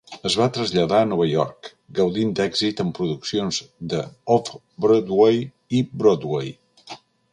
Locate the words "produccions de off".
3.01-4.53